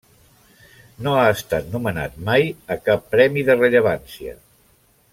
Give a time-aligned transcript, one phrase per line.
[1.07, 4.39] No ha estat nomenat mai a cap premi de rellevància.